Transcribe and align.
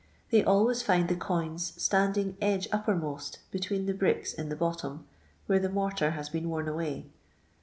They 0.31 0.43
always 0.43 0.81
find 0.81 1.07
the 1.09 1.15
coins 1.15 1.73
standing 1.77 2.35
edge 2.41 2.67
upper 2.71 2.95
most 2.95 3.37
between 3.51 3.85
the 3.85 3.93
bricks 3.93 4.33
in 4.33 4.49
the 4.49 4.55
bottom, 4.55 5.05
where 5.45 5.59
the 5.59 5.69
mortar 5.69 6.09
has 6.17 6.27
been 6.27 6.49
worn 6.49 6.67
away. 6.67 7.05